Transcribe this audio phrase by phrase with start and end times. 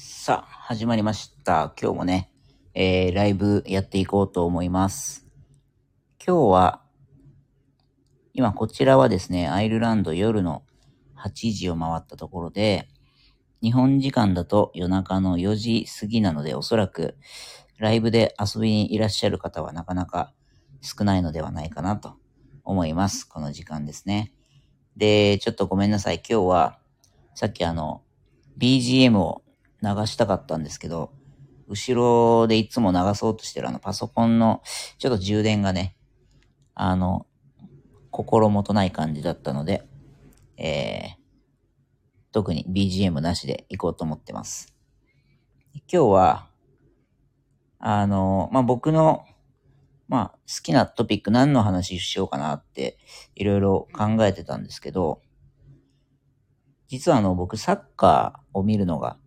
[0.00, 1.74] さあ、始まりました。
[1.76, 2.30] 今日もね、
[2.72, 5.26] えー、ライブやっていこうと思います。
[6.24, 6.82] 今日は、
[8.32, 10.62] 今こちらはですね、アイルランド夜の
[11.16, 12.86] 8時を回ったところで、
[13.60, 17.16] 日本時間だと夜中の4時過ぎなので、おそらく
[17.76, 20.32] ライブで遊びにいらっしゃる方はなかなか
[20.80, 22.14] 少ないのではないかなと
[22.62, 23.24] 思います。
[23.24, 24.32] この時間ですね。
[24.96, 26.22] で、ちょっとごめんなさい。
[26.24, 26.78] 今日は、
[27.34, 28.04] さっきあの、
[28.58, 29.42] BGM を
[29.82, 31.12] 流したかったんですけど、
[31.68, 34.62] 後ろでいつも流そうとしてるあのパソコンの
[34.98, 35.96] ちょっと充電がね、
[36.74, 37.26] あの、
[38.10, 39.86] 心もとない感じだったので、
[40.56, 41.28] えー、
[42.32, 44.74] 特に BGM なしで行こうと思ってます。
[45.92, 46.48] 今日は、
[47.78, 49.24] あの、まあ、僕の、
[50.08, 52.98] まあ、好きなトピック何の話しようかなって
[53.34, 55.20] いろいろ考えてたんですけど、
[56.88, 59.18] 実はあの僕サッカーを見るのが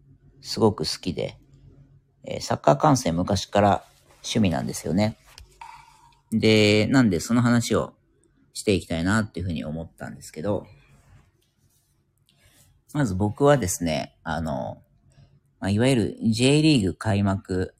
[0.41, 1.37] すごく好きで、
[2.23, 3.83] えサッカー観戦昔から
[4.23, 5.17] 趣味なんですよね。
[6.31, 7.93] で、なんでその話を
[8.53, 10.67] していきたいなっていうふうに思ったんですけど、
[12.93, 14.81] まず僕はですね、あの、
[15.59, 17.73] まあ、いわゆる J リーグ開幕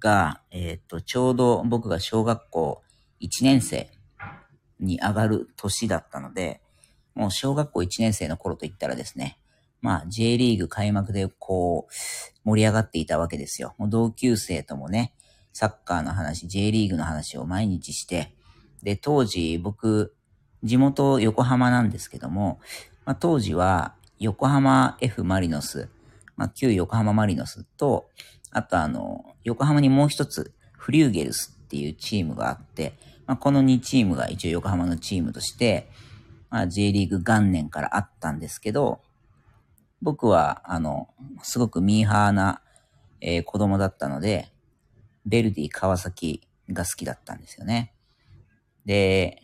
[0.00, 2.82] が、えっ、と、ちょうど僕が小学校
[3.20, 3.90] 1年生
[4.80, 6.62] に上がる年だったので、
[7.14, 9.38] もう小学校1年生の頃といったらですね、
[9.84, 11.92] まあ J リーグ開幕でこう
[12.48, 13.74] 盛り上がっていたわけですよ。
[13.76, 15.12] もう同級生ともね、
[15.52, 18.34] サッカーの話、J リーグの話を毎日して、
[18.82, 20.14] で、当時僕、
[20.62, 22.60] 地元横浜なんですけども、
[23.04, 25.90] まあ、当時は横浜 F マリノス、
[26.34, 28.08] まあ、旧横浜マリノスと、
[28.52, 32.94] あとあの、横浜にもう一つ、フリューゲルスっていうチームがあって、
[33.26, 35.90] まあ、この2チームが一応横浜のチームとして、
[36.48, 39.02] まあ、J リーグ元年からあったんですけど、
[40.04, 41.08] 僕は、あの、
[41.42, 42.60] すごくミーハーな、
[43.22, 44.52] えー子供だったので、
[45.24, 47.94] ベルディ川崎が好きだったんですよね。
[48.84, 49.42] で、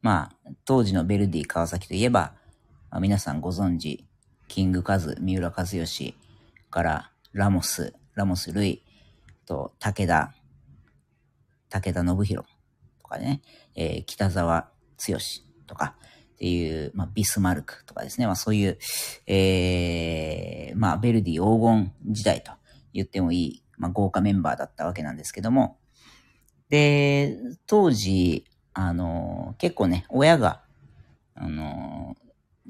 [0.00, 2.32] まあ、当時のベルディ川崎といえば、
[2.90, 4.06] まあ、皆さんご存知、
[4.48, 5.84] キングカズ、三浦知良
[6.70, 8.82] からラモス、ラモス・ルイ
[9.44, 10.32] と武田、
[11.68, 12.48] 武田信弘
[13.02, 13.42] とかね、
[13.74, 14.70] えー北沢
[15.06, 15.18] 剛
[15.66, 15.94] とか
[16.38, 18.78] っていう、まあ、ビスマルクとかですね、まあそういう、
[19.26, 22.52] えー、まあベルディ黄金時代と
[22.94, 25.78] 言ってもいい、まあ豪華メンバーだったわけなんですけども、
[26.68, 30.62] で、当時、あの、結構ね、親が、
[31.34, 32.14] あの、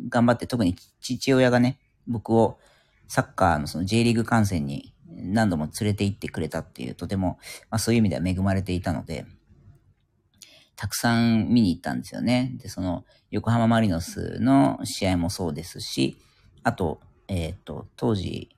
[0.09, 2.59] 頑張って、特に父親がね、僕を
[3.07, 7.39] サッカーのその J リーグ観戦に何度も連れて行ってくれたっていう、とても、
[7.71, 9.27] まあそういう意味では恵まれていたので、
[10.79, 12.53] たくさん見に行ったんですよね。
[12.55, 16.17] で、その、横浜マリノスの試合もそうですし、
[16.63, 18.49] あと、えっ、と、当時、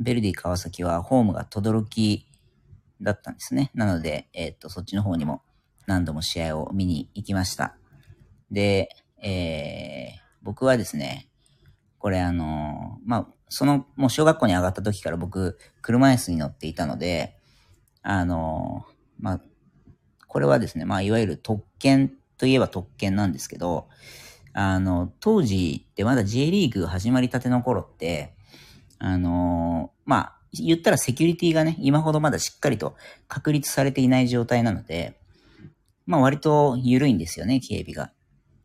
[0.00, 2.24] ベルディ川崎はホームが轟
[3.02, 3.70] だったんですね。
[3.74, 5.42] なので、えっ、と、そっちの方にも
[5.86, 7.76] 何度も試合を見に行きました。
[8.50, 8.88] で、
[9.22, 11.28] えー、僕はですね、
[11.98, 17.36] これあのまあ、その、もう小学校に上がった時から僕、車椅子に乗っていたので、
[18.00, 18.86] あの
[19.18, 19.40] まあ、
[20.30, 23.88] これはですね、まあ、いわゆる特権といえば特権なんですけど、
[24.52, 28.32] あの、当時ってまだ J リーグ始まりたての頃って、
[29.00, 32.94] あのまあ、言ったらセキュリティがね、今ほどまだしっかりと
[33.26, 35.18] 確立されていない状態なので、
[36.06, 38.12] まあ割と緩いんですよね、警備が。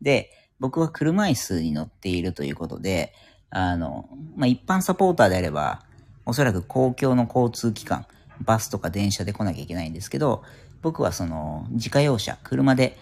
[0.00, 3.12] で、僕は車椅子に乗っているということで、
[3.50, 5.82] あの、まあ一般サポーターであれば、
[6.26, 8.06] おそらく公共の交通機関、
[8.40, 10.42] バスとか電車で来なきゃいけないんですけど、
[10.82, 12.96] 僕はその自家用車、車で、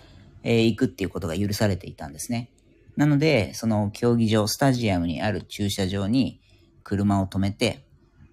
[0.46, 2.50] え行くっていうことが許されていたんですね。
[2.96, 6.40] なので、その競技場、スタジアムにある駐車場に
[6.82, 7.86] 車を止めて、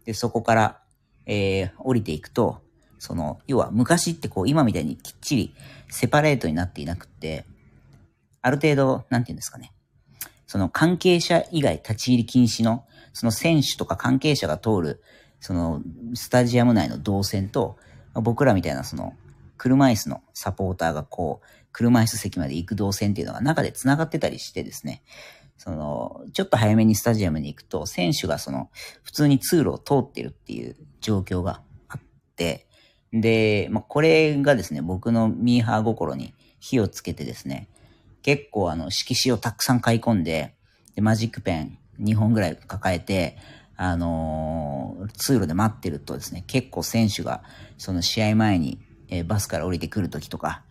[0.05, 0.81] で、そこから、
[1.25, 2.61] えー降りていくと、
[2.99, 5.55] その、要は昔ってこう、今みたいにきっちり
[5.89, 7.45] セパレートになっていなくって、
[8.41, 9.71] ある程度、なんて言うんですかね。
[10.45, 15.01] その関係者以外立ち入り禁止の、その選手とか関係者が通る、
[15.39, 15.81] その
[16.13, 17.77] スタジアム内の動線と、
[18.13, 19.13] 僕らみたいなその
[19.61, 25.03] 車椅子のサポーターがこう、車椅子席まで行く動線っていうのが中で繋がってたりしてですね、
[25.55, 28.71] その、ちょっと早めにスタジアムに行くと、選手がその、
[29.03, 32.01] 普通に通路を通ってるっていう状況があっ
[32.35, 32.67] て、
[33.13, 37.69] で、まあ、これがですね、僕のミーハー心に火をつけてですね、
[38.23, 40.55] 結構あの、色紙をたくさん買い込んで、
[40.95, 43.37] で、マジックペン2本ぐらい抱えて、
[43.77, 47.43] あのー通路で待ってるとですね、結構選手が、
[47.77, 48.79] その試合前に、
[49.11, 50.63] えーバスから降りてくるときとか、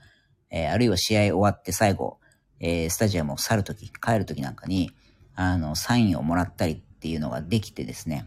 [0.50, 2.18] えーあるいは試合終わって最後、
[2.58, 4.90] えースタジアムを去るとき、帰るときなんかに、
[5.36, 8.26] あの、サインをもらったりっていうのができてですね、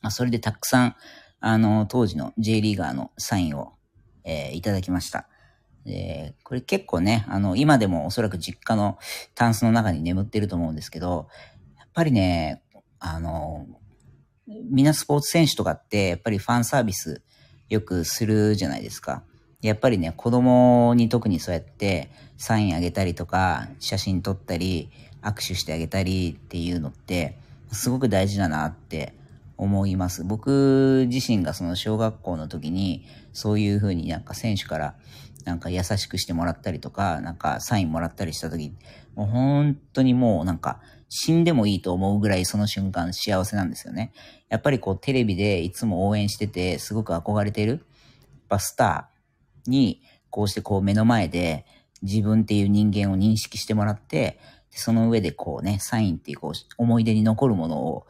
[0.00, 0.96] まあ、それでたくさん、
[1.40, 3.74] あの、当時の J リーガーのサインを、
[4.24, 5.28] えー、いただきました。
[5.86, 8.98] え、これ結構ね、あの、今でもおそらく実家の
[9.34, 11.28] タンスの中に眠ってると思うんですけど、
[11.78, 12.62] やっぱりね、
[12.98, 13.66] あの、
[14.46, 17.22] みんなスポーツ選手とかって、やっぱりファンサービス
[17.68, 19.22] よくするじゃないですか。
[19.60, 24.90] やっぱりね、子供に特にそうやってサインあげたりとか、写真撮ったり、
[25.22, 27.38] 握手してあげたりっていうのって、
[27.72, 29.14] すごく大事だなって
[29.56, 30.22] 思います。
[30.24, 34.94] 僕自身がその小学校の時に、そういう風になんか選手から
[35.44, 38.72] なんか優しくしてもらったりとか、なんかサインもらったりした時、
[39.16, 44.12] もう本当にもうなんか死んでもいいと思うぐらいその瞬間幸せなんですよね。
[44.48, 47.84] やっぱりこうテレビでいつも応援してて、すごく憧れてる、
[48.48, 51.64] バスターに、こうしてこう目の前で
[52.02, 54.38] 自分っていう人間を認識してもらって、
[54.70, 58.06] その上でこうね、サインっていうこう思い出に残るものを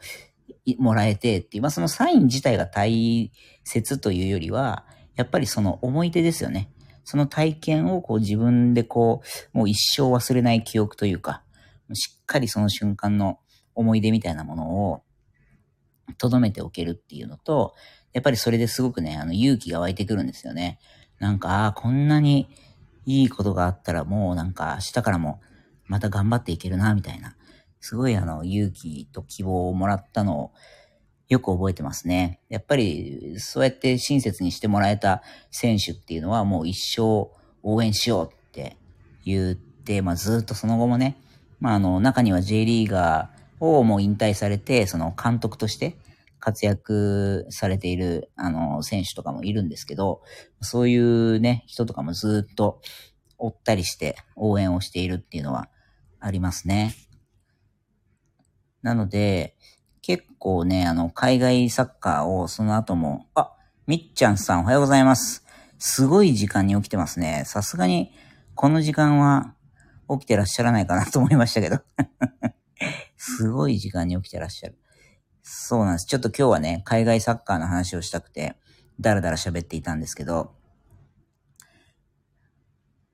[0.77, 3.31] もらえてっていう、まあそのサイン自体が大
[3.63, 4.85] 切というよりは、
[5.15, 6.69] やっぱりその思い出ですよね。
[7.03, 9.21] その体験をこう自分でこ
[9.53, 11.43] う、もう一生忘れない記憶というか、
[11.95, 13.39] しっかりその瞬間の
[13.75, 15.03] 思い出みたいなものを
[16.17, 17.73] 留めておけるっていうのと、
[18.13, 20.79] やっぱりそれですごくね、あの勇気が湧いてくるんですよね。
[21.19, 22.49] なんか、ああ、こんなに
[23.05, 25.41] いいことがあったらもうなんか明日からも
[25.85, 27.35] また頑張っていけるな、みたいな。
[27.81, 30.51] すごいあの勇気と希望をもらったのを
[31.29, 32.41] よく覚えてますね。
[32.49, 35.21] やっぱりそうやって親切にしてもらえた
[35.51, 37.31] 選手っていうのはもう一生
[37.63, 38.77] 応援しようって
[39.23, 41.21] 言って、まあずっとその後もね、
[41.59, 45.97] まああの中には J リーガーをもう引退されて、その監督として
[46.39, 50.21] 活躍されている、あの、選手とかもいるんですけど、
[50.61, 52.81] そういうね、人とかもずっと
[53.37, 55.69] 追ったりして応援をしているっていうのは
[56.19, 56.95] ありますね。
[58.81, 59.55] なので、
[60.01, 63.53] 結構ね、あの、海外サッカーをその後も、あ、
[63.85, 65.45] みっちゃんさんおはようございます。
[65.77, 67.43] すごい時間に起きてますね。
[67.45, 68.13] さすがに、
[68.55, 69.55] この時間は
[70.09, 71.79] 起きてらっしゃらないかなと思いましたけど。
[73.17, 74.77] すごい時間に起きてらっしゃる。
[75.43, 76.05] そうなんです。
[76.05, 78.55] ちょっと今日はね、海外サッカーの話をしたくて、
[78.99, 80.55] だらだら喋っていたんですけど、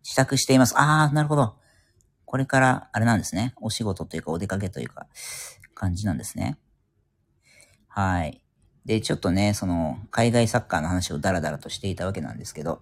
[0.04, 0.76] 支度しています。
[0.78, 1.56] あー、なるほど。
[2.26, 3.54] これから、あれなんですね。
[3.62, 5.08] お仕事というか、お出かけというか、
[5.74, 6.58] 感じなんですね。
[7.88, 8.42] はい。
[8.86, 12.82] で、ちょっとね、その、海外サッカーの話をダラダラとしていたわけなんですけど、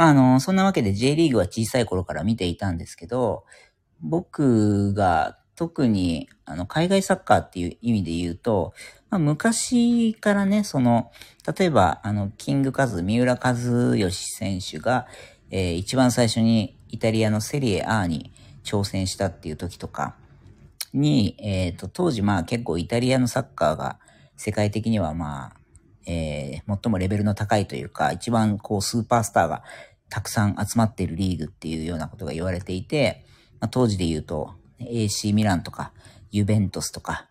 [0.00, 3.44] まあ、あの、そんなわけで J リーグは小さい頃から見ていたんですけど、
[4.00, 8.72] 僕が特に、あの、海外サッカーっていう意味で言うと、
[9.10, 11.12] まあ、昔からね、その、
[11.54, 13.50] 例えば、あの、キングカズ、三浦和
[13.94, 15.06] 義選手が、
[15.50, 18.32] えー、一番最初にイタリアのセリエ A に
[18.64, 20.14] 挑戦したっていう時とか
[20.94, 23.98] に、えっ、ー、と、当時まあ結構イタリアのサッカーが
[24.38, 25.60] 世界的にはまあ、
[26.06, 29.62] えー、最もレベルの高いというか、一番こうスーパースターが
[30.10, 33.24] たくさん集まっているリーグっていうようなことが言われていて、
[33.60, 35.92] まあ、当時で言うと、AC ミランとか、
[36.30, 37.28] ユベントスとか、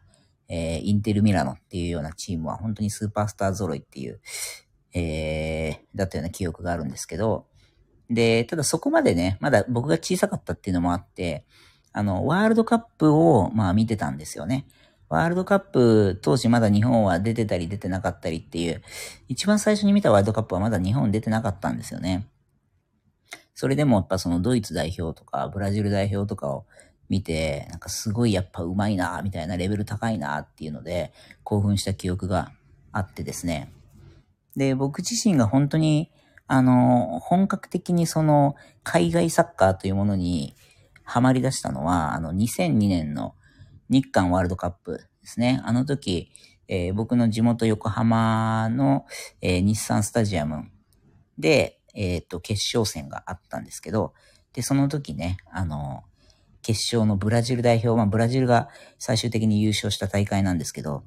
[0.47, 4.19] えー、インテルミラノっていうようなチームは本当にスーパースター揃いっていう、
[4.93, 7.45] えー、だったような記憶があるんですけど、
[8.09, 11.45] で、ただそこまでね、まだ僕が小さかったっていうのもあって、
[11.93, 14.67] あの、ワールドカップを、まあ見てたんですよね。
[15.09, 18.81] ワールドカップ、当時まだ日本は出てたり出てなかったりっていう、
[19.27, 22.27] 一番最初に見たワールドカップはまだ日本出てなかったんですよね。
[23.59, 26.65] それでもやっぱそのドイツ代表とかブラジル代表とかを
[27.09, 31.11] 見て、なんかすごいやっぱ上手いな、みたいなレベル高いなっていうので、
[31.43, 32.53] 興奮した記憶が
[32.93, 33.73] あってですね。
[34.55, 36.09] で、僕自身が本当に、
[36.47, 40.55] あの、本格的にその、海外サッカーというものに
[41.03, 43.35] ハマり出したのは、あの、2002年の
[43.89, 45.59] 日韓ワールドカップですね。
[45.65, 46.31] あの時、
[46.69, 49.05] えー、僕の地元横浜の、
[49.41, 50.71] えー、日産スタジアム
[51.37, 54.13] で、えっ、ー、と、決勝戦があったんですけど、
[54.53, 56.03] で、その時ね、あの、
[56.61, 61.03] 決勝のブラジル代表、まあ、ブラジルが最終的に優勝した大会なんですけど、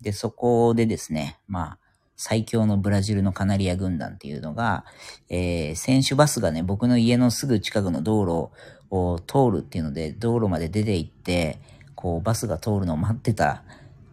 [0.00, 1.78] で、そこでですね、まあ、
[2.16, 4.84] 最強のブラジルのカナリア軍団っていうのが、
[5.28, 8.50] えー、選手バスがね、僕の家のすぐ近くの道路
[8.90, 11.60] を通るっていうので、道路まで出て行って、
[11.94, 13.64] こう、バスが通るのを待ってた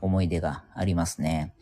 [0.01, 1.53] 思い出がありますね。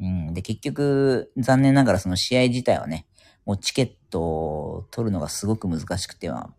[0.00, 0.34] うん。
[0.34, 3.06] で、結局、残念ながらその試合自体はね、
[3.44, 6.50] もうチケットを取るのがすごく難しくては、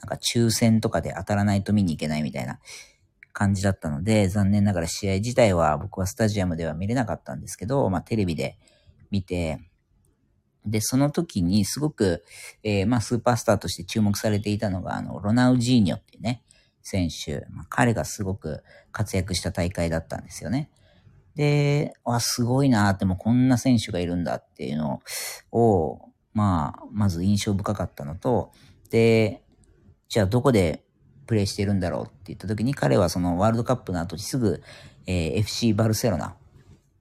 [0.00, 2.58] なんか抽選とかで当たらないと見に行けないみたいな
[3.32, 8.58] 感じだったので、残念ながら試合自体は僕はスタジアムでは見れなかったんですけど、まあテレビで
[9.10, 9.60] 見て、
[10.66, 12.24] で、その時にすごく、
[12.62, 16.42] えー、まあスーパースターとして注目されていたのが、あの、ロナウジーニョっていうね、
[16.82, 18.62] 選手、まあ、彼がすごく
[18.92, 20.70] 活躍した大会だったんですよね。
[21.34, 25.00] で、わ、すごいなーって、もうこんな選手がいるんだっていうの
[25.50, 28.52] を、まあ、まず印象深かったのと、
[28.90, 29.42] で、
[30.08, 30.84] じゃあどこで
[31.26, 34.62] プレイしてるんだろうって言った時に彼はそのワールドカップの後にすぐ、
[35.06, 36.36] えー、FC バルセロナ、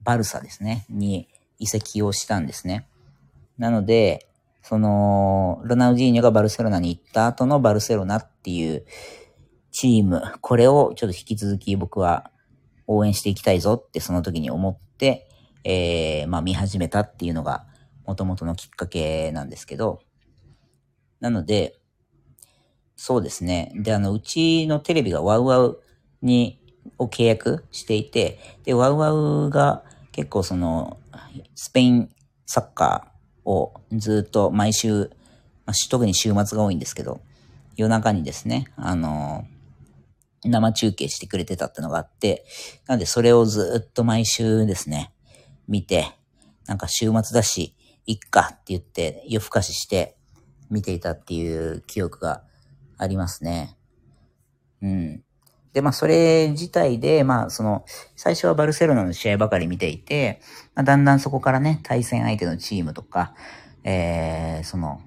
[0.04, 1.28] バルサですね、に
[1.60, 2.88] 移籍をしたんですね。
[3.58, 4.28] なので、
[4.62, 8.86] その、ロナウジーニョがバルセロナに行った後のバルセロナっていう
[9.72, 12.32] チーム、これをちょっと引き続き僕は
[12.88, 15.28] 応援していきたいぞってその時に思って、
[15.64, 17.66] えー、まあ見始めたっていうのが
[18.06, 20.02] 元々のきっかけなんですけど、
[21.20, 21.80] なので、
[22.96, 23.72] そうですね。
[23.76, 25.82] で、あの、うちのテレビがワウワウ
[26.22, 26.60] に、
[26.98, 31.00] を契約していて、で、ワウワウが結構その、
[31.56, 32.10] スペイン
[32.46, 35.10] サッカーをずっと毎週、
[35.66, 37.22] まあ、特に週末が多いんですけど、
[37.76, 39.46] 夜中にですね、あの、
[40.46, 42.46] 生中継してくれてたってのがあって、
[42.88, 45.14] なのでそれをずっと毎週ですね、
[45.68, 46.12] 見て、
[46.68, 50.18] なんか週末だし、いっかって言って夜更かしして
[50.70, 52.44] 見ていたっていう記憶が
[52.98, 53.78] ありますね。
[54.82, 55.24] うん。
[55.74, 57.84] で、まあ、それ自体で、まあ、その、
[58.16, 60.40] 最初はバルセロナの試合ばかり見ていて、
[60.76, 63.34] まあ、だんだんそこからね、対戦相手のチームとか、
[63.84, 65.02] えー、その、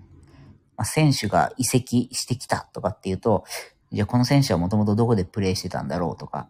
[0.77, 3.45] まあ、選手が移籍してきたとかっていうと、
[3.93, 6.49] じゃあこの選手はもともとどこでプレーしてたんだろうとか、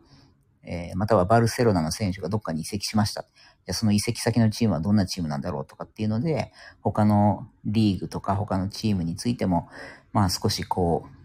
[0.63, 3.27] えー、またはバルセロナの選手がどっかに移籍しました。
[3.67, 9.69] じゃその移籍先のチームはどんなチームなんだろうとかっていうので、他のリーグとか他のチームについても、
[10.13, 11.17] まあ少しこう、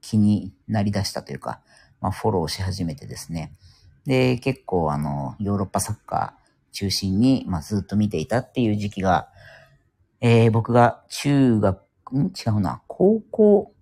[0.00, 1.60] 気になりだしたというか、
[2.00, 3.52] まあ、フォローし始めてですね。
[4.06, 9.28] で、結構あの、ヨーロッパサッカー中心に、まあ、ずっと見ていたっていう時期が、
[10.20, 11.78] えー、僕が中学、
[12.12, 12.26] ん？
[12.28, 13.72] 違うな、高校、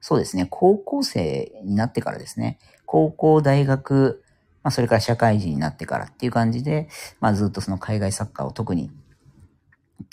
[0.00, 2.58] そうですね、高校生になってからですね。
[2.84, 4.23] 高校、大学、
[4.64, 6.88] まあ、それから社会人になってからっていう感じで、
[7.20, 8.90] まあ、ずっとその海外サッカーを特に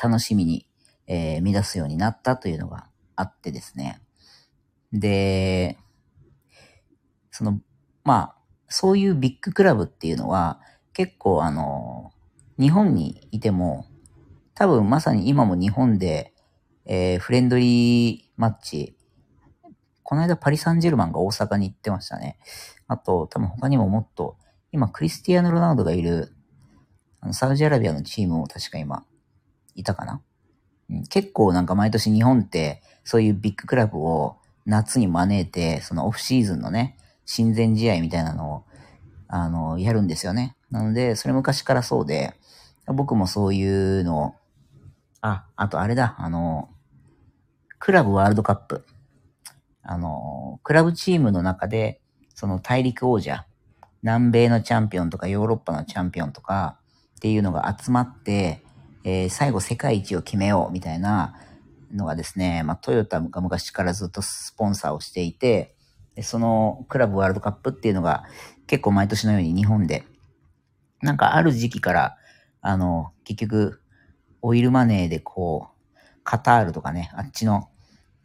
[0.01, 0.67] 楽しみに、
[1.07, 4.01] えー、乱すようになったというのがあってですね。
[4.91, 5.77] で、
[7.31, 7.61] その、
[8.03, 8.35] まあ、
[8.67, 10.59] そういうビッグクラブっていうのは、
[10.93, 12.11] 結構あの、
[12.59, 13.85] 日本にいても、
[14.53, 16.33] 多分まさに今も日本で、
[16.85, 18.97] えー、フレンドリーマッチ、
[20.03, 22.37] この間パリ・サンジェルマンが大阪に行ってましたね。
[22.87, 24.37] あと、多分他にももっと、
[24.71, 26.33] 今クリスティアーノ・ロナウドがいる、
[27.19, 29.05] あの、サウジアラビアのチームも確か今、
[29.75, 30.21] いたかな、
[30.89, 38.63] うん、結構なんか毎年日本って、そういうビッグクラブを夏に招いて、そのオフシーズンのね、親善試合みたいなのを、
[39.27, 40.55] あの、やるんですよね。
[40.69, 42.33] なので、それ昔からそうで、
[42.87, 44.33] 僕もそういうのを、
[45.21, 46.69] あ、あとあれだ、あの、
[47.79, 48.85] クラブワールドカップ。
[49.83, 52.01] あの、クラブチームの中で、
[52.35, 53.45] その大陸王者、
[54.03, 56.79] 南米のチャンピオンとかヨーロッパのチャンピオンとか
[57.17, 58.63] っていうのが集まって、
[59.03, 61.35] えー、最後世界一を決めようみたいな、
[61.93, 65.75] のがですね、まあ、トヨタが昔からずっとスポンサーをしていて、
[66.21, 68.25] そのクラブワールドカップっていうのが
[68.67, 70.03] 結構毎年のように日本で、
[71.01, 72.17] なんかある時期から、
[72.61, 73.81] あの、結局、
[74.43, 77.69] オイルマネーでこう、カタールとかね、あっちの、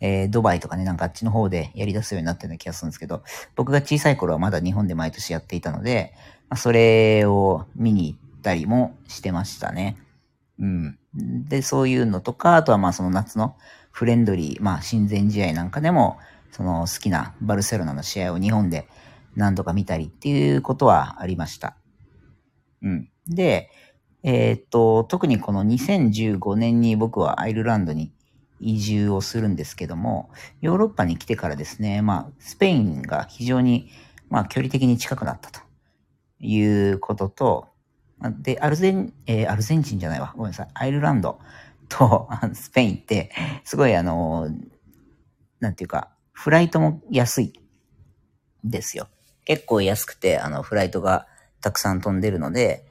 [0.01, 3.23] えー、ドバイとかね、なんかあっちの方でやり出すようになってるような気がするんですけど、
[3.55, 6.13] 僕が小さい頃はまだ日本で毎年やっていたので、
[6.49, 9.97] まあ、それを見に行ったりもしてましたね。
[10.59, 10.99] うん。
[11.15, 13.57] で、そういうのとか、あとはまあその夏の
[13.91, 16.19] フレンドリー、まあ親善試合なんかでも、
[16.51, 18.89] その好きなバルセロナの試合を日本で
[19.35, 21.77] 何度か見たりっていうことはありました。
[22.83, 23.09] うん。
[23.27, 23.71] で、
[24.23, 28.13] えー、っと、特にこの2015年に僕はアイルランドに
[28.61, 33.91] 移住をするんですけども、ヨーロッパに来てからですね、まあ、スペインが非常に、
[34.29, 35.61] まあ、距離的に近くなったと
[36.41, 37.69] いうことと、
[38.41, 40.33] で、アルゼン、えー、アルゼンチンじゃないわ。
[40.37, 40.69] ごめんなさい。
[40.75, 41.39] アイルランド
[41.89, 43.31] と スペインって、
[43.65, 44.49] すごいあの、
[45.61, 47.61] なんていうか、フライトも安い
[48.65, 49.09] ですよ。
[49.45, 51.27] 結構安くて、あの、フライトが
[51.61, 52.87] たくさん飛んでるので、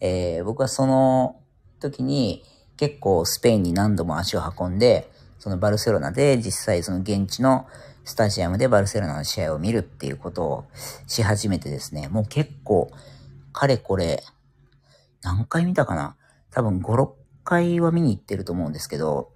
[0.00, 1.40] えー、僕はその
[1.80, 2.44] 時に
[2.78, 7.66] 結構スペインに何度も足を運んで、そのバルセロナで実際その現地の
[8.04, 10.64] スタジアムでバルセロナの試合を見るっていうことを
[11.06, 12.90] し始めてですね、もう結構、
[13.52, 14.22] かれこれ
[15.22, 16.16] 何回見たかな？
[16.50, 17.10] 多分5、6
[17.44, 19.32] 回は見に行ってると思うんですけど、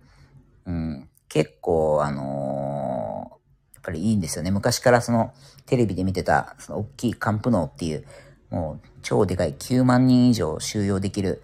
[0.65, 4.51] うん、結構、あのー、やっぱりいいんですよね。
[4.51, 5.33] 昔からその、
[5.67, 8.07] テレビで見てた、その大きいカンプノーっていう、
[8.51, 11.43] もう超でかい9万人以上収容できる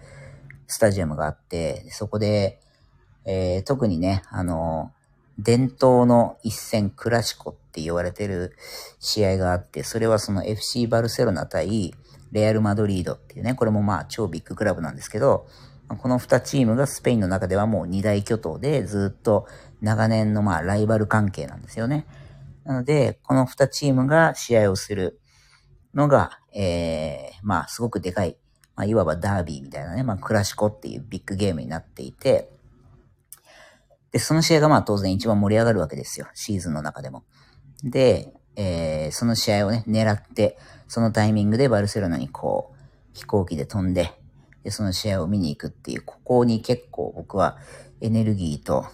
[0.69, 2.59] スタジアムがあって、そこで、
[3.25, 4.93] えー、特にね、あの、
[5.37, 8.55] 伝統の一戦クラシコって言われてる
[8.99, 11.93] 試合があって、それはその FC バルセロナ対
[12.31, 15.47] レアル・マドリードっていうね、これもまあ超ビッグクラブなんですけど、
[15.87, 19.47] この2チームがスペインの中ではもう二大巨頭でずっと
[19.81, 22.05] 長年のまあライバル関係なんですよね。
[22.63, 25.19] なので、この2チームが試合をする
[25.95, 28.37] のが、えー、まあすごくでかい、
[28.79, 32.49] まあいわばダービーみたいなね、まあクラシコっていうビッグゲームになっていて、
[34.13, 36.29] で、その試合がまあ当然一番盛り上がるわけですよ。
[36.33, 37.25] シーズンの中でも。
[37.83, 40.57] で、えー、その試合をね、狙って、
[40.87, 42.77] そのタイミングでバルセロナにこう、
[43.11, 44.13] 飛行機で飛んで、
[44.63, 47.57] で、その試合を見に行くっていう、ここに結構僕は
[47.99, 48.85] エネルギーと、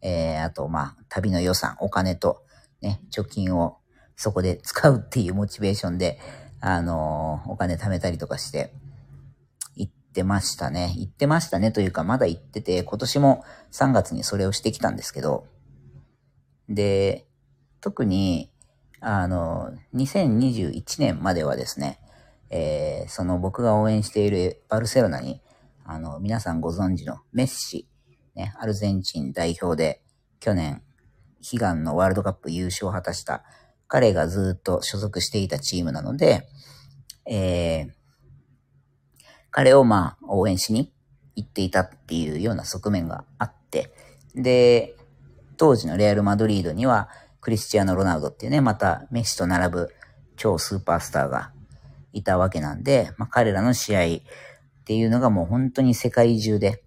[0.00, 2.44] えー、あと、まあ、旅の予算、お金と、
[2.82, 3.78] ね、貯金を
[4.14, 6.20] そこで使うっていうモチベーションで、
[6.60, 8.72] あのー、お金貯めたりとかして、
[10.18, 10.94] ってましたね。
[10.96, 15.46] 行ってましたねというか、まだ行ってて、今年も3月にそれをしてきたんですけど、
[16.68, 17.28] で、
[17.80, 18.50] 特に、
[19.00, 22.00] あの、2021年まではですね、
[22.50, 25.40] えー、その僕が応援しているバルセロナに、
[25.84, 27.86] あの、皆さんご存知のメッシ、
[28.34, 30.02] ね、アルゼンチン代表で
[30.40, 30.82] 去年、
[31.52, 33.44] 悲願のワールドカップ優勝を果たした
[33.86, 36.48] 彼がずっと所属していたチームなので、
[37.24, 37.97] えー、
[39.50, 40.92] 彼をまあ応援しに
[41.36, 43.92] 行っていたっていうような側面があって、
[44.34, 44.96] で、
[45.56, 47.08] 当時のレアル・マドリードには
[47.40, 49.94] クリスチアーノ・ロナウドっていうね、またメッシと並ぶ
[50.36, 51.52] 超スーパースターが
[52.12, 54.20] いたわけなんで、まあ、彼らの試合っ
[54.84, 56.82] ていうのがもう本当に世界中で、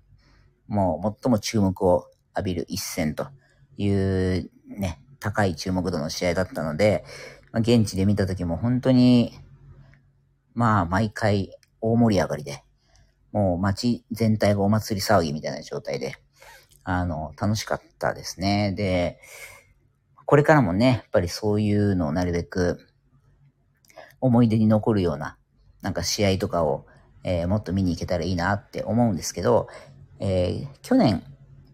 [0.68, 3.28] もう最も注目を浴びる一戦と
[3.78, 7.04] いうね、高い注目度の試合だったので、
[7.52, 9.34] まあ、現地で見た時も本当に、
[10.54, 12.64] まあ毎回大盛り上がりで、
[13.32, 16.16] もう街全体がお祭り騒ぎみたいな状態で、
[16.84, 18.74] あの、楽しかったですね。
[18.74, 19.20] で、
[20.26, 22.80] これからもね、やっぱりそういうのをなるべく
[24.20, 25.38] 思い出に残るような、
[25.82, 26.86] なんか試合とかを、
[27.24, 29.68] えー、もっと見に行けたらいいなって思うんですけど、
[30.20, 31.24] えー、去年、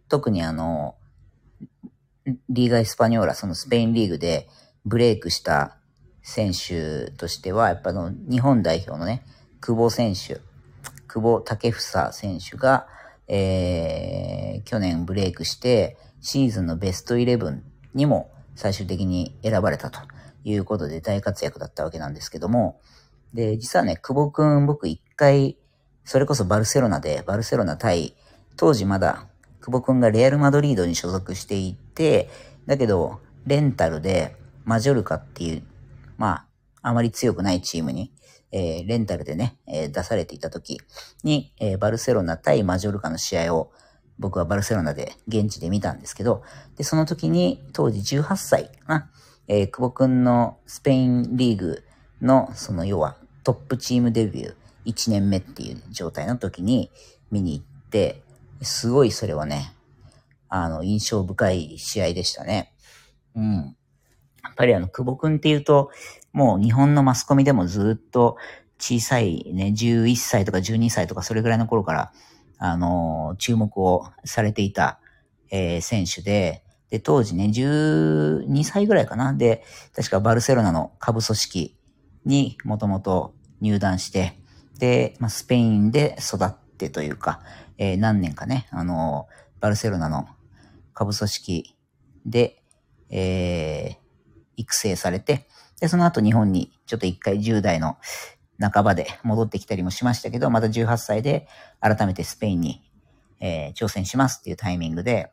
[0.10, 0.96] 特にあの、
[2.50, 4.48] リーガ・エスパニョーラ、そのスペインリーグで
[4.86, 5.78] ブレイクした
[6.24, 9.24] 選手としては、やっぱの日本代表のね、
[9.62, 10.40] 久保選手、
[11.08, 12.88] 久保建英選手が、
[13.28, 20.00] えー、去年ブレイクして、シーズンのベストイレブンにも最終的に選ばれたと
[20.44, 22.80] いうことで大活躍だったわけなんですけども、
[23.34, 25.58] で、実はね、久保くん僕一回、
[26.06, 28.16] それこそバルセロナで、バルセロナ対、
[28.56, 29.28] 当時まだ
[29.68, 32.30] 久保くんがレアル・マドリードに所属していて、
[32.66, 35.64] だけど、レンタルでマジョルカっていう、
[36.18, 36.46] ま
[36.82, 38.14] あ、あまり強くないチームに、
[38.52, 40.80] えー、レンタルでね、えー、出されていた時
[41.24, 43.72] に、えー、バルセロナ対マジョルカの試合を
[44.20, 46.44] 僕はバルセロナで現地で見たんですけど、
[46.76, 49.12] で、その時に当時18歳かな、
[49.48, 51.84] えー、久保くんのスペインリーグ
[52.22, 54.56] の、その要はトップチームデビュー
[54.86, 56.90] 1年目っていう状態の時に
[57.32, 58.24] 見に行って、
[58.62, 59.74] すごいそれはね、
[60.50, 62.74] あの、印象深い試合でしたね。
[63.36, 63.76] うん。
[64.44, 65.92] やっぱりあの、久保くんっていうと、
[66.38, 68.38] もう日本のマスコミでもずっと
[68.78, 72.12] 小さいね、11歳とか12歳とかそれぐらいの頃から
[72.60, 75.00] あの、注目をされていた、
[75.50, 79.34] えー、選手で、で、当時ね、12歳ぐらいかな。
[79.34, 79.64] で、
[79.96, 81.76] 確かバルセロナの下部組織
[82.26, 84.40] にもともと入団して、
[84.78, 87.42] で、まあ、スペインで育ってというか、
[87.80, 89.28] えー、何年かね、あの、
[89.60, 90.28] バルセロナの
[90.94, 91.76] 下部組織
[92.26, 92.64] で、
[93.10, 93.98] えー、
[94.56, 95.48] 育成されて、
[95.80, 97.98] で、その後日本にちょっと一回10代の
[98.60, 101.48] 半ばで戻ってきたりもしましたけど、また18歳で
[101.80, 102.82] 改めてスペインに、
[103.40, 105.32] えー、挑戦しますっていうタイミングで、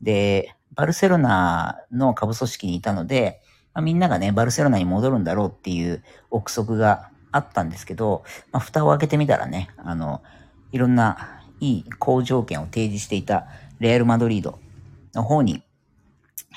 [0.00, 3.40] で、バルセロナの下部組織にいたので、
[3.74, 10.22] まあ、みんながね、バルセロナに戻るんだろうっていう憶測があったんですけど、まあ、蓋を開けてみたらね、あの、
[10.72, 13.46] いろんないい好条件を提示していた
[13.78, 14.58] レアル・マドリード
[15.14, 15.62] の方に、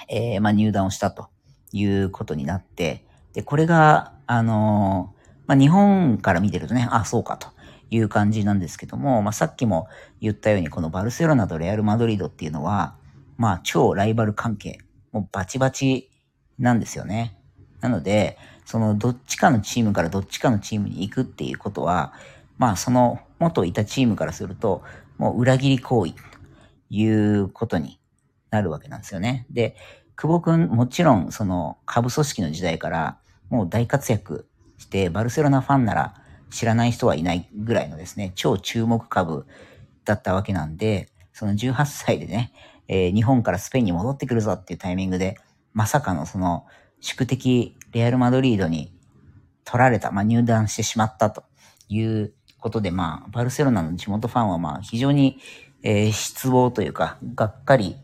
[0.10, 1.30] えー、まあ、入団をしたと
[1.72, 3.06] いうことになって、
[3.36, 5.14] で、これが、あの
[5.46, 7.50] まあ、日本から見てるとね、あ、そうかと
[7.92, 9.88] いう感じなんですけども、まあ、さっきも
[10.22, 12.96] 言ったように、このバルセロナとレアル・マドリードっていうのは、
[13.38, 14.80] まあ、超ライバル関係、
[15.12, 16.10] もうバチバチ
[16.58, 17.38] なんですよね。
[17.82, 22.14] なので、そのどっちかのチームからどっちかのチームに行くっていうことは、
[22.58, 24.82] まあその元いたチームからすると、
[25.18, 26.20] もう裏切り行為と
[26.90, 28.00] いうことに
[28.50, 29.46] なるわけなんですよね。
[29.52, 29.76] で、
[30.16, 33.18] 久保くんもちろんその下部組織の時代から
[33.50, 36.16] もう大活躍して、バルセロナファンなら
[36.50, 39.46] 知らない人はいないぐらいのですね、超注目株
[40.04, 42.54] だったわけなんで、その18歳でね、
[42.88, 45.38] えー、日本からスペインに戻ってくるぞっていうタイミングで、
[45.74, 46.66] まさかのその
[47.02, 48.96] 宿敵レアル・マドリードに、
[49.66, 51.44] 取られた、まあ、入団してしまったと
[51.90, 55.40] いうことで、まあ、バルセロナの地元ファンは、まあ、非常に、
[55.84, 57.98] えー、失望というか、がっかり、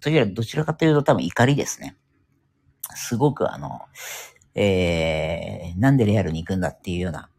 [0.00, 1.96] というよりどちらかというと多分怒りですね。
[2.94, 3.82] すごくあの、
[4.62, 7.30] えー、なんでレアルに行くんだっていうような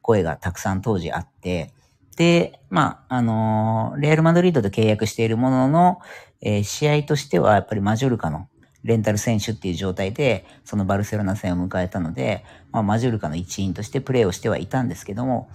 [0.00, 1.74] 声がたくさん当時あって、
[2.16, 5.98] で、まあ、あのー、レアル・マドリードと契約しているものの、
[6.40, 8.48] えー、試合としてはやっぱりマジョルカの
[8.84, 15.50] レンタル選手っていう状態で、そのバルセロナ戦を迎えたので、まあ、マジョルカの一員としてプレーをしてはいたんですけども、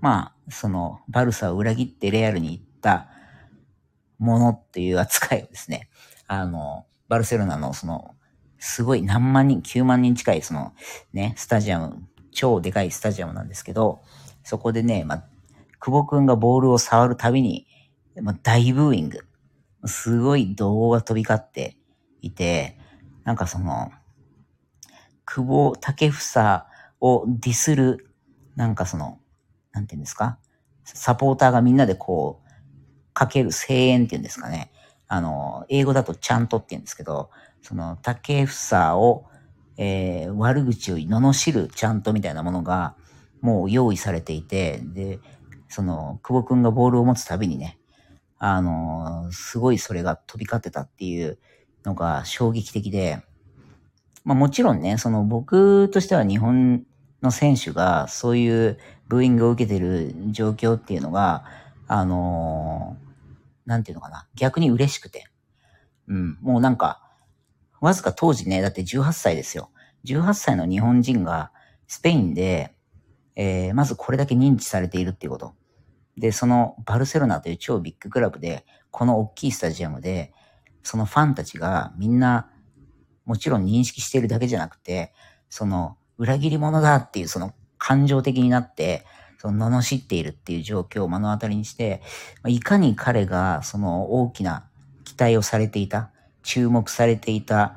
[0.00, 3.08] まあ、その、バルサを裏切ってレアルに行った
[4.18, 5.90] ものっていう扱いをですね、
[6.26, 8.14] あの、バルセロナのその、
[8.64, 10.72] すごい何万人、9万人近いその、
[11.12, 14.02] ね、スタジアム、超でかいスタジアムなんですけど、
[14.44, 15.24] そこでね、まあ、
[15.80, 17.66] 久保くんがボールを触るたびに、
[18.20, 19.26] まあ、大ブーイング。
[19.84, 21.76] すごい動画飛び交って
[22.20, 22.78] いて、
[23.24, 23.90] なんかその、
[25.24, 26.62] 久保建英
[27.00, 28.14] をディスる、
[28.54, 29.18] なんかその、
[29.72, 30.38] なんていうんですか？
[30.84, 34.70] サポーターがみんなでこう、かける声援っていうんですかね。
[35.12, 37.28] あの、英語だとちゃんとって言うんですけど、
[37.60, 39.26] その、竹房を、
[39.76, 42.94] えー、悪口を罵るちゃんとみたいなものが、
[43.42, 45.18] もう用意されていて、で、
[45.68, 47.78] その、久保くんがボールを持つたびにね、
[48.38, 51.38] あの、すごいそれが飛び交ってたっていう
[51.84, 53.20] のが衝撃的で、
[54.24, 56.86] まあもちろんね、その僕としては日本
[57.20, 61.44] の選手がそういうブーイングを受けてる状況っていうのが、
[61.86, 62.96] あの
[63.66, 65.26] なんていうのかな、逆に嬉しくて。
[66.08, 67.02] うん、もうなんか、
[67.80, 69.70] わずか当時ね、だって18歳ですよ。
[70.04, 71.52] 18歳の日本人が
[71.86, 72.74] スペインで、
[73.36, 75.54] えー、まずこれだけ認知されているっていうこと。
[76.16, 80.32] で、そのバルセロナという超ビッグクラブで、この大きいスタジアムで、
[80.82, 82.50] そのファンたちがみんな、
[83.24, 85.12] もちろん認識しているだけじゃなくて、
[85.48, 89.04] その裏切り者だっていうその感情的になって、
[89.42, 92.00] その罵っているっていう状況を目の当たりにして、
[92.46, 94.68] いかに彼がその大きな
[95.02, 96.12] 期待をされていた、
[96.44, 97.74] 注目されていた、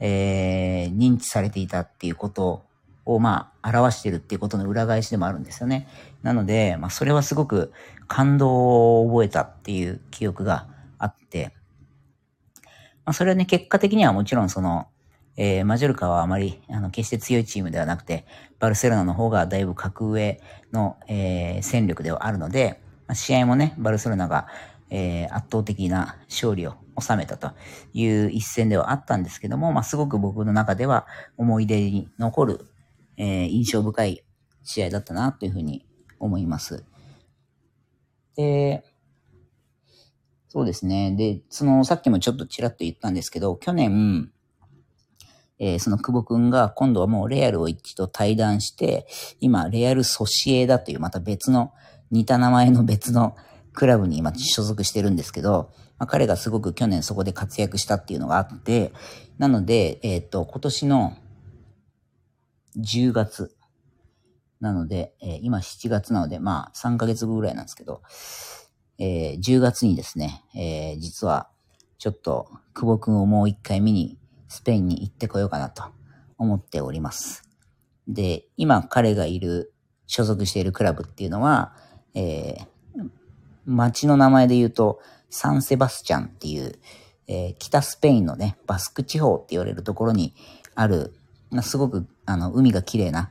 [0.00, 2.66] えー、認知されていたっていうこと
[3.06, 5.88] を、まあ、表してるっていうことの裏返しでもあるんですよね。
[6.22, 7.72] なので、まあ、それはすごく
[8.06, 10.68] 感動を覚えたっていう記憶が
[10.98, 11.54] あって、
[13.06, 14.88] まあ、それはね、結果的にはもちろんその、
[15.38, 18.26] えー、マジョルカはあまり、あの、決して強いチームではなくて、
[18.58, 20.40] バルセロナの方がだいぶ格上
[20.72, 24.48] の、えー、戦力ではあるので、まあ、試合もね、バルセロナが、
[24.90, 27.52] えー、圧倒的な勝利を収めたと
[27.94, 31.06] いう一戦ではあったんですけども、まあ、すごく僕の中では
[31.38, 32.66] 思い出に残る
[33.18, 34.24] えー、印象深い
[34.62, 35.84] 試合だったなというふうに
[36.20, 36.84] 思います。
[38.36, 38.84] で、
[40.48, 41.14] そうですね。
[41.16, 44.30] で、その、さっきもちょっとちらっと言ったんですけど、去年、
[45.58, 49.06] えー、その久保くんが今度はもうレアルを一度対談して、
[49.40, 51.72] 今、レアルソシエダというまた別の、
[52.10, 53.36] 似た名前の別の
[53.74, 58.92] クラブに今所属してるんですけど、まあ、彼がすごく去年そこで活躍したっていうのがあって、
[59.36, 61.16] なので、えっ、ー、と、今年の
[62.78, 63.54] 10月。
[64.60, 68.02] なので、えー、今7月なので、まあ3ヶ月後ぐらいなんですけど、
[68.98, 71.48] えー、10月にですね、えー、実は
[71.98, 74.18] ちょっと久保くんをもう一回見に
[74.48, 75.84] スペインに行ってこようかなと
[76.38, 77.48] 思っております。
[78.06, 79.72] で、今彼がいる、
[80.06, 81.74] 所属しているクラブっていうのは、
[82.14, 83.10] えー、
[83.66, 86.78] 街の名前で言うと、サンセバスチャンっていう、
[87.26, 90.34] えー、北スペインのね、バスク地方って言われるところに
[90.74, 91.14] ある
[91.50, 93.30] まあすごく、あの、海が綺麗な、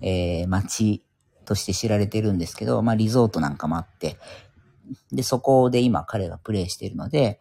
[0.00, 1.02] えー、街
[1.44, 4.16] として知られてるんですけど、まあ、リゾートなんかもあって、
[5.12, 7.40] で、そこで今彼がプレイしているので、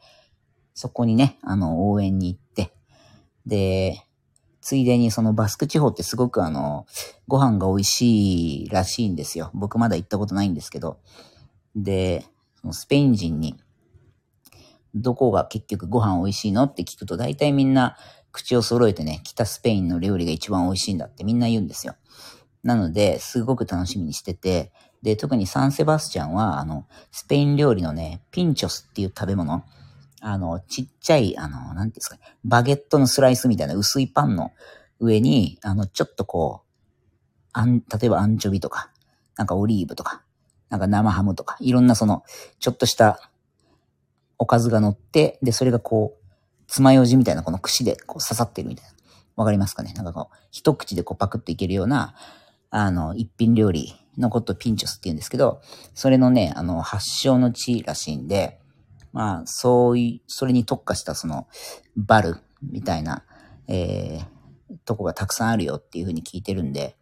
[0.74, 2.74] そこにね、あの、応援に行って、
[3.48, 4.04] で、
[4.62, 6.86] ついでにそのバスク地方ってすごくあの、
[7.28, 9.50] ご飯が美味しいらしいんですよ。
[9.54, 11.00] 僕まだ行ったことないんですけど。
[11.76, 12.26] で、
[12.60, 13.56] そのスペイン人に、
[14.94, 17.98] どこが結局ご飯美味しいのって聞くと大体みんな
[18.32, 21.96] 口を揃えてね、北スペインの料理が一番美味しいんだってみんな言うんですよ。
[22.64, 29.64] なので、すごく楽しみにしてて、で、特にサンセバスチャンは、あの、スペイン料理のね、ピンチョスっていう食べ物、
[30.22, 34.52] あの、ちっちゃい、あの、なんていうんですかね、バゲットのスライスみたいな薄いパンの
[35.00, 36.68] 上に、あの、ちょっとこう、
[37.54, 38.92] あん、例えばアンチョビとか、
[39.36, 40.24] なんかオリーブとか、
[40.70, 42.24] なんか生ハムとか、いろんなその、
[42.60, 43.32] ちょっとした
[44.38, 46.26] おかずが乗って、で、それがこう、
[46.68, 48.92] 爪楊枝みたいなこの串でこう刺さってるみたいな。
[49.38, 49.94] わかりますかね？
[49.94, 52.16] なんかこう、一口でこうパクッといけるような、
[52.72, 55.62] あの、一品料理のことをピンチョスって言うんですけど、
[55.94, 58.60] それのね、あの、発祥の地らしいんで、
[59.18, 61.48] まあ、そういう、それに特化したその、
[61.96, 63.26] バルみたいな、
[63.68, 66.96] えー、とこがたくさんあるよっていうふうに聞いてるんで、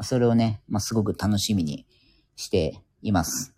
[0.00, 1.86] それをね、まあ、すごく楽しみに
[2.36, 3.54] しています。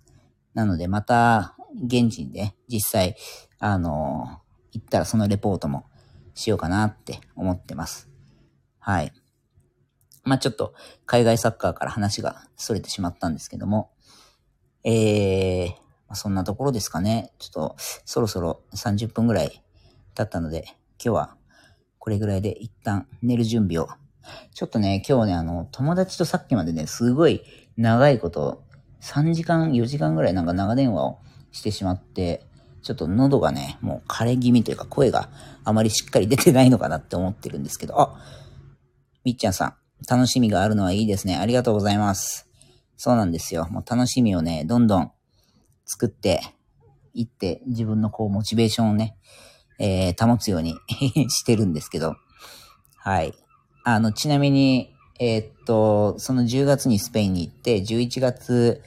[0.54, 3.14] なので、また、現地にね、実際、
[3.60, 4.40] あの
[4.72, 5.84] 行ったらそのレポートも
[6.34, 8.08] しようかなって思ってます。
[8.80, 9.12] はい。
[10.24, 10.74] まあ、ちょっと、
[11.06, 13.92] 海外サッカーから話が逸れてしまったんですけども、
[14.82, 15.74] えー、
[16.10, 17.32] まあ、そんなところですかね。
[17.38, 19.62] ちょっと、そろそろ30分ぐらい
[20.16, 21.36] 経ったので、今日は
[22.00, 23.88] これぐらいで一旦寝る準備を。
[24.52, 27.42] ちょっとね、今日ね、あの、友達とさっきまでね、すごい
[27.76, 28.64] 長いこと、
[29.02, 31.20] 3時間、4時間ぐらいなんか長電話を
[31.52, 32.44] してしまって、
[32.82, 35.28] ちょっと喉がね、もう枯れ気味というか声が
[35.62, 38.20] あまりしっかり出てないのかなって思ってるんですけど、あ、
[39.24, 39.74] みっちゃんさん、
[40.08, 41.36] 楽しみがあるのはいいですね。
[41.36, 42.48] ありがとうございます。
[42.96, 43.68] そうなんですよ。
[43.70, 45.12] もう楽しみをね、どんどん
[45.90, 46.40] 作って
[47.14, 49.16] いって、自分のこう、モチベーションをね、
[49.80, 50.76] えー、保つように
[51.28, 52.14] してるんですけど、
[52.96, 53.34] はい。
[53.82, 58.82] あの、ちなみに、えー、っと、その10月にスペインに行って、11月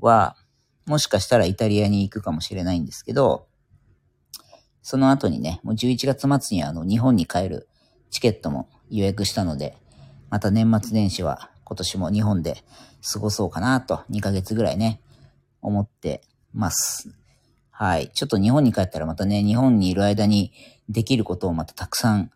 [0.00, 0.36] は、
[0.86, 3.46] もしかしたらイタリアに行くかもしれないんですけど、
[4.82, 7.68] その後にね、もう11月末にあの、日本に帰る
[8.10, 9.76] チケットも予約したので、
[10.30, 12.64] また年末年始は今年も日本で
[13.12, 15.00] 過ごそうかなと、2ヶ月ぐらいね、
[15.62, 16.20] 思って
[16.52, 17.16] ます。
[17.70, 18.10] はい。
[18.10, 20.52] ちょっと日本に帰ったらまたね、日本にいる間に
[20.88, 22.30] できることをまたたくさん、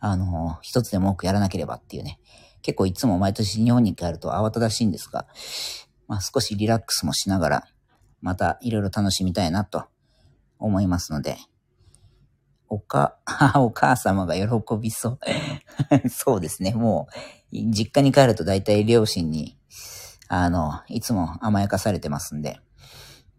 [0.00, 2.18] あの、一つでも多くやらなければっていうね。
[2.62, 5.26] 結構いつも毎年日本に帰ると慌ただしいんですが、
[6.08, 7.64] まあ少しリラックスもしながら、
[8.20, 9.84] またいろいろ楽しみたいなと
[10.58, 11.38] 思いますので、
[12.68, 13.16] おか、
[13.56, 14.46] お母様が喜
[14.80, 15.18] びそう。
[16.08, 16.72] そうですね。
[16.72, 17.08] も
[17.52, 19.58] う、実家に帰ると大体両親に、
[20.28, 22.60] あの、いつも甘やかされてますんで、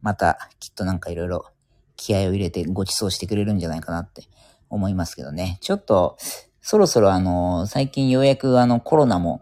[0.01, 1.45] またきっとなんかいろいろ
[1.95, 4.23] 気合を入れてご馳走してくれるんじゃないかなって
[4.69, 5.57] 思いますけどね。
[5.61, 6.17] ちょっと、
[6.61, 9.41] そろそろあの、最近ようやくあのコロナも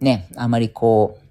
[0.00, 1.26] ね、あまりこう、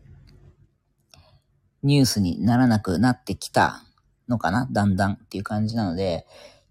[1.82, 3.84] ニュースにならなくなってきた
[4.28, 4.68] のかな？
[4.70, 6.28] だんだんっていう感じなので、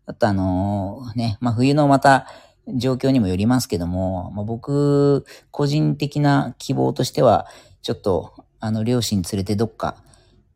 [0.06, 2.26] あとあのね、まあ冬のまた
[2.76, 7.46] 状況にもよりますけども、まあ、僕、個人的な希望としては、
[7.80, 9.96] ちょっと、あの、両親連れてどっか、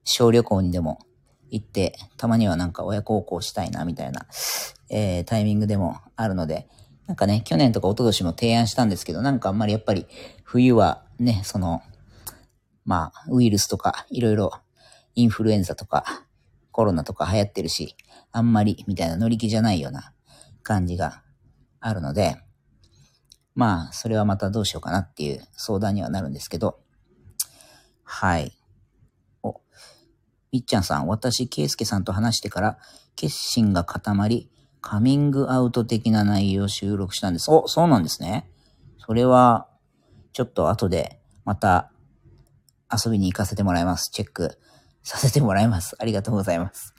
[0.04, 0.98] 小旅行にでも
[1.52, 4.26] 行って、たまにはなんか親孝行したいな、みたいな、
[4.90, 6.66] えー、タイミングでもあるので、
[7.06, 10.06] なんかね、去年とか一昨年も提案したんですけど、なんかあんまりやっぱり
[10.44, 11.82] 冬はね、その、
[12.84, 14.52] まあ、ウイルスとか、いろいろ
[15.14, 16.04] インフルエンザとか、
[16.70, 17.96] コロナとか流行ってるし、
[18.32, 20.14] あんまりみたいな乗り気じゃないような
[20.62, 21.22] 感じが
[21.80, 22.38] あるので、
[23.54, 26.80] まあ、それはまたどうしようかなっていう相談にはなるんですけど、
[28.04, 28.56] はい。
[29.42, 29.60] お
[30.52, 32.78] みっちゃんさん、私、ケイスケさんと話してから、
[33.16, 34.50] 決心が固まり、
[34.82, 37.50] カミングアウト的な内容を収録したんです。
[37.50, 38.50] お、そうなんですね。
[38.98, 39.66] それは、
[40.34, 41.90] ちょっと後で、また、
[42.92, 44.10] 遊びに行かせてもらいます。
[44.12, 44.58] チェック
[45.02, 45.96] させてもらいます。
[45.98, 46.94] ありがとうございます。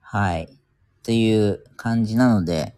[0.00, 0.50] はい。
[1.02, 2.76] という感じなので、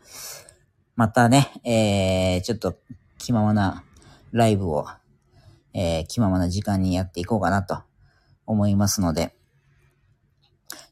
[0.94, 2.78] またね、えー、ちょっと
[3.18, 3.82] 気ままな
[4.30, 4.86] ライブを、
[5.74, 7.82] えー、気ままな時間にやっていこうかなと
[8.46, 9.34] 思いますので、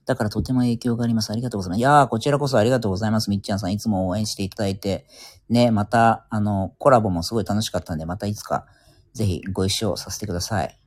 [0.08, 1.30] だからとても影響があります。
[1.30, 1.78] ありがとうございます。
[1.80, 3.28] いやー、こちらこそありがとうございます。
[3.28, 5.06] みっちゃんさん、いつも応援していただいて、
[5.50, 8.64] ね、また、あの、コラボもすごい楽しかったんで、またいつか、
[9.12, 10.80] ぜひご一緒させてください。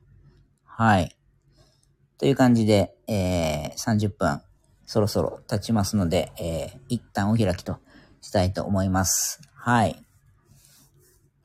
[0.64, 1.16] はい。
[2.18, 4.42] という感じで、えー、30分、
[4.86, 7.76] そろそろ経ちますので、えー、一旦お開きと
[8.22, 9.40] したいと思います。
[9.54, 10.02] はい。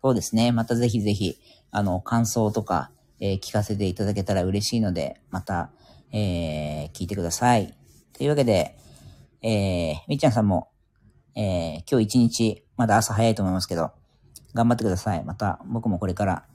[0.02, 0.52] そうですね。
[0.52, 1.38] またぜひぜひ、
[1.70, 5.70] あの、感想とか、えー、聞かせていただけたら嬉しいので、また、
[6.12, 7.76] えー、聞いてください。
[8.14, 8.78] というわけで、
[9.42, 10.70] えー、みっちゃんさんも、
[11.36, 13.92] えー、今日一日、まだ朝早いと思いますけど、
[14.54, 15.24] 頑張ってください。
[15.24, 16.46] また、僕もこれから、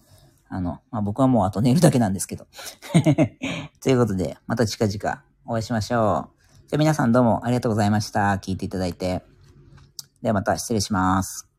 [0.48, 2.46] あの、まあ、僕はもうあと寝るだけなんですけど。
[3.80, 6.42] ということで、また近々お会いしましょう。
[6.68, 8.32] じゃあ皆さんどうもありがとうございました。
[8.38, 9.22] 聞いていただいて。
[10.20, 11.51] ではまた失礼します。